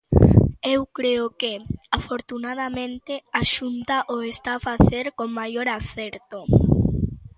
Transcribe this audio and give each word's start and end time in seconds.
Eu 0.73 0.81
creo 0.97 1.25
que, 1.41 1.53
afortunadamente, 1.99 3.13
a 3.39 3.41
Xunta 3.53 3.97
o 4.15 4.15
está 4.33 4.51
a 4.55 4.63
facer 4.69 5.05
con 5.17 5.29
maior 5.39 5.67
acerto. 5.79 6.39